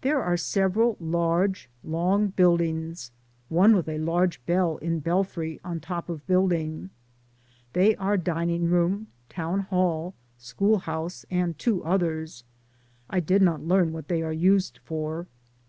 There 0.00 0.20
are 0.20 0.36
several 0.36 0.96
large, 0.98 1.68
long 1.84 2.30
buildings, 2.30 3.12
one 3.48 3.76
with 3.76 3.88
a 3.88 3.98
large 3.98 4.44
bell 4.44 4.78
in 4.78 4.98
belfry 4.98 5.60
on 5.62 5.78
top 5.78 6.08
of 6.08 6.26
building. 6.26 6.90
They 7.72 7.94
are 7.94 8.16
dining 8.16 8.68
hall, 8.68 9.02
town 9.28 9.60
hall, 9.60 10.14
school 10.38 10.78
house 10.78 11.24
and 11.30 11.56
two 11.56 11.84
others. 11.84 12.42
I 13.08 13.20
did 13.20 13.42
not 13.42 13.62
learn 13.62 13.92
what 13.92 14.08
they 14.08 14.22
are 14.24 14.32
used 14.32 14.78
for. 14.82 15.28